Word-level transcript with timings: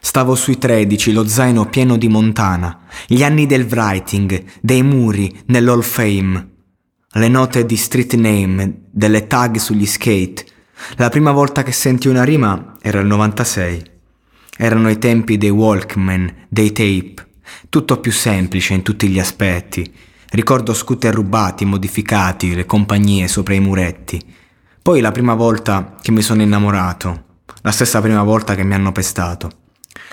Stavo 0.00 0.34
sui 0.34 0.58
13, 0.58 1.12
lo 1.12 1.26
zaino 1.26 1.66
pieno 1.66 1.96
di 1.96 2.08
Montana, 2.08 2.80
gli 3.06 3.22
anni 3.22 3.46
del 3.46 3.66
writing, 3.66 4.44
dei 4.60 4.82
muri 4.82 5.42
nell'Hall 5.46 5.82
Fame, 5.82 6.54
le 7.16 7.28
note 7.28 7.64
di 7.64 7.76
street 7.76 8.14
name, 8.14 8.82
delle 8.90 9.26
tag 9.26 9.56
sugli 9.56 9.86
skate. 9.86 10.44
La 10.96 11.08
prima 11.08 11.32
volta 11.32 11.62
che 11.62 11.72
senti 11.72 12.08
una 12.08 12.24
rima 12.24 12.76
era 12.82 13.00
il 13.00 13.06
96. 13.06 13.82
Erano 14.58 14.90
i 14.90 14.98
tempi 14.98 15.38
dei 15.38 15.50
Walkman, 15.50 16.46
dei 16.48 16.72
tape, 16.72 17.14
tutto 17.70 18.00
più 18.00 18.12
semplice 18.12 18.74
in 18.74 18.82
tutti 18.82 19.08
gli 19.08 19.18
aspetti. 19.18 19.90
Ricordo 20.28 20.74
scooter 20.74 21.14
rubati, 21.14 21.64
modificati, 21.64 22.54
le 22.54 22.66
compagnie 22.66 23.28
sopra 23.28 23.54
i 23.54 23.60
muretti. 23.60 24.22
Poi 24.82 25.00
la 25.00 25.12
prima 25.12 25.34
volta 25.34 25.96
che 26.00 26.10
mi 26.10 26.20
sono 26.20 26.42
innamorato, 26.42 27.24
la 27.62 27.70
stessa 27.70 28.02
prima 28.02 28.22
volta 28.22 28.54
che 28.54 28.62
mi 28.62 28.74
hanno 28.74 28.92
pestato 28.92 29.64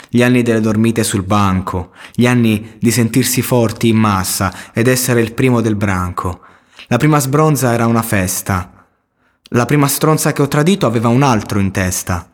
gli 0.10 0.22
anni 0.22 0.44
delle 0.44 0.62
dormite 0.62 1.04
sul 1.04 1.24
banco, 1.24 1.92
gli 2.14 2.28
anni 2.28 2.78
di 2.80 2.92
sentirsi 2.92 3.42
forti 3.42 3.88
in 3.88 3.98
massa 3.98 4.54
ed 4.74 4.88
essere 4.88 5.22
il 5.22 5.34
primo 5.34 5.60
del 5.62 5.76
branco. 5.76 6.42
La 6.88 6.98
prima 6.98 7.20
sbronza 7.20 7.74
era 7.74 7.88
una 7.88 8.02
festa. 8.02 8.88
La 9.50 9.66
prima 9.66 9.88
stronza 9.88 10.34
che 10.34 10.42
ho 10.42 10.48
tradito 10.48 10.86
aveva 10.86 11.08
un 11.08 11.24
altro 11.24 11.60
in 11.60 11.72
testa. 11.72 12.30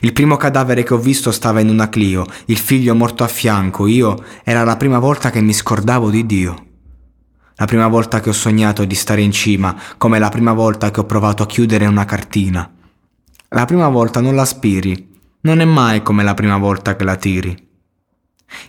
Il 0.00 0.12
primo 0.12 0.36
cadavere 0.36 0.82
che 0.82 0.94
ho 0.94 0.98
visto 0.98 1.30
stava 1.30 1.60
in 1.60 1.68
una 1.68 1.88
Clio, 1.88 2.26
il 2.46 2.58
figlio 2.58 2.94
morto 2.94 3.22
a 3.22 3.28
fianco, 3.28 3.86
io 3.86 4.22
era 4.42 4.64
la 4.64 4.76
prima 4.76 4.98
volta 4.98 5.30
che 5.30 5.40
mi 5.40 5.52
scordavo 5.52 6.10
di 6.10 6.26
Dio. 6.26 6.66
La 7.56 7.66
prima 7.66 7.86
volta 7.86 8.18
che 8.18 8.30
ho 8.30 8.32
sognato 8.32 8.84
di 8.84 8.94
stare 8.96 9.20
in 9.20 9.30
cima, 9.30 9.76
come 9.96 10.18
la 10.18 10.28
prima 10.30 10.52
volta 10.52 10.90
che 10.90 11.00
ho 11.00 11.04
provato 11.04 11.44
a 11.44 11.46
chiudere 11.46 11.86
una 11.86 12.04
cartina. 12.04 12.68
La 13.50 13.64
prima 13.66 13.88
volta 13.88 14.20
non 14.20 14.34
l'aspiri, 14.34 15.13
non 15.44 15.60
è 15.60 15.64
mai 15.64 16.02
come 16.02 16.22
la 16.22 16.34
prima 16.34 16.56
volta 16.56 16.96
che 16.96 17.04
la 17.04 17.16
tiri. 17.16 17.68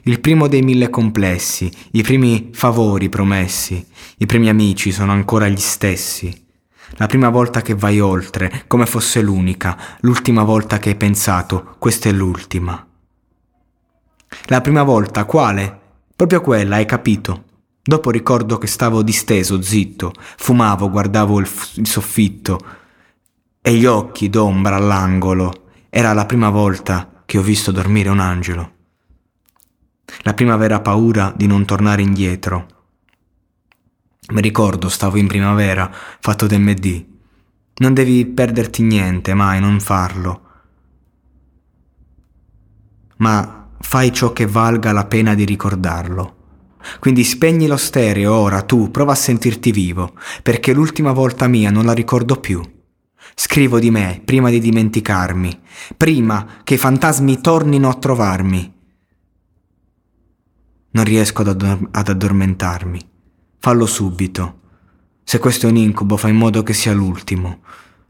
Il 0.03 0.19
primo 0.19 0.47
dei 0.47 0.61
mille 0.61 0.89
complessi, 0.89 1.71
i 1.91 2.01
primi 2.01 2.49
favori 2.53 3.07
promessi, 3.07 3.85
i 4.17 4.25
primi 4.25 4.49
amici 4.49 4.91
sono 4.91 5.11
ancora 5.11 5.47
gli 5.47 5.59
stessi. 5.59 6.43
La 6.97 7.07
prima 7.07 7.29
volta 7.29 7.61
che 7.61 7.75
vai 7.75 7.99
oltre, 7.99 8.63
come 8.67 8.85
fosse 8.85 9.21
l'unica, 9.21 9.77
l'ultima 10.01 10.43
volta 10.43 10.77
che 10.77 10.89
hai 10.89 10.95
pensato, 10.95 11.75
questa 11.79 12.09
è 12.09 12.11
l'ultima. 12.11 12.85
La 14.47 14.61
prima 14.61 14.83
volta, 14.83 15.23
quale? 15.25 15.79
Proprio 16.15 16.41
quella, 16.41 16.75
hai 16.75 16.85
capito. 16.85 17.43
Dopo 17.81 18.09
ricordo 18.09 18.57
che 18.57 18.67
stavo 18.67 19.01
disteso, 19.01 19.61
zitto, 19.61 20.11
fumavo, 20.37 20.89
guardavo 20.89 21.39
il, 21.39 21.45
f- 21.45 21.77
il 21.77 21.87
soffitto 21.87 22.59
e 23.61 23.73
gli 23.73 23.85
occhi 23.85 24.29
d'ombra 24.29 24.75
all'angolo 24.75 25.63
era 25.97 26.11
la 26.11 26.25
prima 26.25 26.49
volta 26.49 27.23
che 27.23 27.37
ho 27.37 27.41
visto 27.41 27.71
dormire 27.71 28.09
un 28.09 28.19
angelo. 28.19 28.73
La 30.23 30.33
prima 30.33 30.57
vera 30.57 30.81
paura 30.81 31.31
di 31.33 31.47
non 31.47 31.63
tornare 31.63 32.01
indietro. 32.01 32.67
Mi 34.33 34.41
ricordo, 34.41 34.89
stavo 34.89 35.15
in 35.15 35.27
primavera, 35.27 35.89
fatto 36.19 36.47
d'MD. 36.47 37.05
Non 37.77 37.93
devi 37.93 38.25
perderti 38.25 38.83
niente, 38.83 39.33
mai, 39.33 39.61
non 39.61 39.79
farlo. 39.79 40.41
Ma 43.19 43.69
fai 43.79 44.11
ciò 44.11 44.33
che 44.33 44.45
valga 44.45 44.91
la 44.91 45.05
pena 45.05 45.33
di 45.33 45.45
ricordarlo. 45.45 46.35
Quindi 46.99 47.23
spegni 47.23 47.67
lo 47.67 47.77
stereo 47.77 48.33
ora, 48.33 48.63
tu, 48.63 48.91
prova 48.91 49.13
a 49.13 49.15
sentirti 49.15 49.71
vivo, 49.71 50.11
perché 50.43 50.73
l'ultima 50.73 51.13
volta 51.13 51.47
mia 51.47 51.71
non 51.71 51.85
la 51.85 51.93
ricordo 51.93 52.35
più. 52.41 52.74
Scrivo 53.37 53.79
di 53.79 53.91
me 53.91 54.21
prima 54.23 54.49
di 54.49 54.59
dimenticarmi, 54.59 55.59
prima 55.97 56.61
che 56.63 56.75
i 56.75 56.77
fantasmi 56.77 57.41
tornino 57.41 57.89
a 57.89 57.95
trovarmi. 57.95 58.73
Non 60.91 61.03
riesco 61.03 61.41
ad, 61.41 61.49
addor- 61.49 61.89
ad 61.91 62.07
addormentarmi. 62.07 62.99
Fallo 63.59 63.85
subito. 63.85 64.61
Se 65.21 65.37
questo 65.37 65.67
è 65.67 65.69
un 65.69 65.75
incubo, 65.75 66.15
fai 66.15 66.31
in 66.31 66.37
modo 66.37 66.63
che 66.63 66.73
sia 66.73 66.93
l'ultimo. 66.93 67.59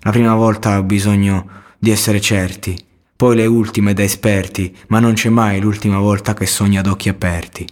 La 0.01 0.11
prima 0.11 0.35
volta 0.35 0.77
ho 0.77 0.83
bisogno 0.83 1.49
di 1.79 1.89
essere 1.89 2.21
certi, 2.21 2.77
poi 3.15 3.35
le 3.35 3.47
ultime 3.47 3.93
da 3.93 4.03
esperti, 4.03 4.77
ma 4.89 4.99
non 4.99 5.13
c'è 5.13 5.29
mai 5.29 5.59
l'ultima 5.59 5.97
volta 5.97 6.35
che 6.35 6.45
sogno 6.45 6.79
ad 6.79 6.87
occhi 6.87 7.09
aperti. 7.09 7.67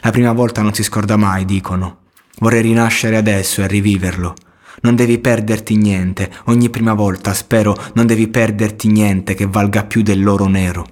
La 0.00 0.10
prima 0.10 0.32
volta 0.32 0.62
non 0.62 0.74
si 0.74 0.82
scorda 0.82 1.16
mai, 1.16 1.44
dicono. 1.44 1.98
Vorrei 2.38 2.62
rinascere 2.62 3.16
adesso 3.16 3.62
e 3.62 3.68
riviverlo. 3.68 4.34
Non 4.82 4.94
devi 4.94 5.18
perderti 5.18 5.76
niente, 5.76 6.30
ogni 6.46 6.70
prima 6.70 6.94
volta, 6.94 7.32
spero, 7.34 7.76
non 7.94 8.06
devi 8.06 8.28
perderti 8.28 8.88
niente 8.88 9.34
che 9.34 9.46
valga 9.46 9.84
più 9.84 10.02
dell'oro 10.02 10.46
nero. 10.46 10.86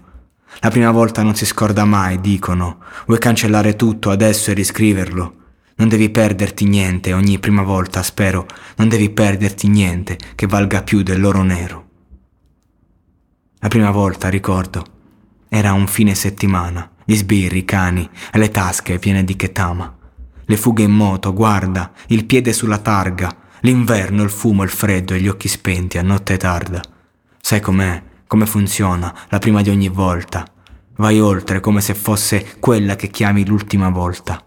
La 0.61 0.71
prima 0.71 0.91
volta 0.91 1.23
non 1.23 1.35
si 1.35 1.45
scorda 1.45 1.85
mai, 1.85 2.21
dicono. 2.21 2.79
Vuoi 3.07 3.19
cancellare 3.19 3.77
tutto 3.77 4.11
adesso 4.11 4.51
e 4.51 4.55
riscriverlo? 4.55 5.35
Non 5.77 5.89
devi 5.89 6.09
perderti 6.11 6.67
niente, 6.67 7.13
ogni 7.13 7.39
prima 7.39 7.63
volta, 7.63 8.03
spero, 8.03 8.47
non 8.77 8.89
devi 8.89 9.11
perderti 9.11 9.69
niente 9.69 10.17
che 10.35 10.47
valga 10.47 10.83
più 10.83 11.03
dell'oro 11.03 11.43
nero. 11.43 11.89
La 13.59 13.69
prima 13.69 13.91
volta, 13.91 14.29
ricordo, 14.29 14.85
era 15.49 15.73
un 15.73 15.87
fine 15.87 16.15
settimana, 16.15 16.91
gli 17.05 17.17
sbirri, 17.17 17.59
i 17.59 17.65
cani 17.65 18.09
le 18.33 18.51
tasche 18.51 18.99
piene 18.99 19.25
di 19.25 19.37
chetama. 19.37 19.97
Le 20.45 20.57
fughe 20.57 20.83
in 20.83 20.93
moto, 20.93 21.33
guarda, 21.33 21.93
il 22.09 22.25
piede 22.25 22.53
sulla 22.53 22.79
targa, 22.79 23.35
L'inverno, 23.65 24.23
il 24.23 24.31
fumo, 24.31 24.63
il 24.63 24.69
freddo 24.69 25.15
e 25.15 25.21
gli 25.21 25.27
occhi 25.27 25.49
spenti 25.49 25.97
a 25.97 26.03
notte 26.03 26.37
tarda. 26.37 26.83
Sai 27.41 27.61
com'è, 27.61 28.03
come 28.27 28.45
funziona, 28.45 29.15
la 29.31 29.39
prima 29.39 29.63
di 29.63 29.71
ogni 29.71 29.89
volta. 29.89 30.47
Vai 30.97 31.19
oltre 31.19 31.61
come 31.61 31.81
se 31.81 31.95
fosse 31.95 32.57
quella 32.61 32.95
che 32.95 33.09
chiami 33.09 33.47
l'ultima 33.47 33.89
volta. 33.89 34.45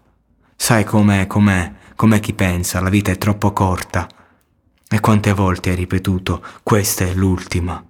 Sai 0.54 0.84
com'è, 0.84 1.26
com'è, 1.26 1.72
com'è 1.96 2.20
chi 2.20 2.32
pensa, 2.32 2.80
la 2.80 2.90
vita 2.90 3.10
è 3.10 3.18
troppo 3.18 3.52
corta. 3.52 4.06
E 4.88 5.00
quante 5.00 5.32
volte 5.32 5.70
hai 5.70 5.76
ripetuto, 5.76 6.40
questa 6.62 7.04
è 7.04 7.12
l'ultima. 7.12 7.84